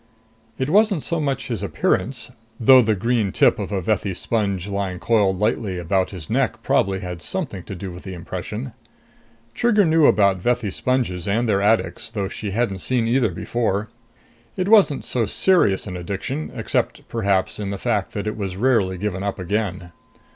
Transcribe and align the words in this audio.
It 0.57 0.67
wasn't 0.71 1.03
so 1.03 1.19
much 1.19 1.45
his 1.49 1.61
appearance, 1.61 2.31
though 2.59 2.81
the 2.81 2.95
green 2.95 3.31
tip 3.31 3.59
of 3.59 3.71
a 3.71 3.83
Vethi 3.83 4.15
sponge 4.15 4.67
lying 4.67 4.97
coiled 4.97 5.37
lightly 5.37 5.77
about 5.77 6.09
his 6.09 6.27
neck 6.27 6.63
probably 6.63 7.01
had 7.01 7.21
something 7.21 7.61
to 7.65 7.75
do 7.75 7.91
with 7.91 8.01
the 8.01 8.15
impression. 8.15 8.73
Trigger 9.53 9.85
knew 9.85 10.07
about 10.07 10.41
Vethi 10.41 10.73
sponges 10.73 11.27
and 11.27 11.47
their 11.47 11.61
addicts, 11.61 12.09
though 12.09 12.29
she 12.29 12.49
hadn't 12.49 12.79
seen 12.79 13.07
either 13.07 13.29
before. 13.29 13.89
It 14.57 14.69
wasn't 14.69 15.05
so 15.05 15.27
serious 15.27 15.85
an 15.85 15.95
addiction, 15.95 16.51
except 16.55 17.07
perhaps 17.07 17.59
in 17.59 17.69
the 17.69 17.77
fact 17.77 18.13
that 18.13 18.25
it 18.25 18.35
was 18.35 18.57
rarely 18.57 18.97
given 18.97 19.21
up 19.21 19.37
again. 19.37 19.91